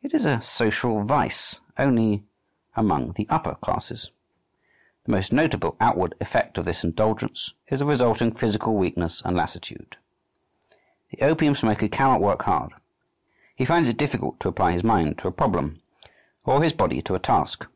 [0.00, 2.24] It is a social vice only
[2.76, 4.10] among the upper classes.
[5.04, 9.98] The most notable outward effect of this indulgence is the resulting physical weakness and lassitude.
[11.10, 12.72] The opium smoker cannot work hard;
[13.54, 15.82] he finds it difficult to apply his mind to a problem
[16.46, 17.66] or his body to a task.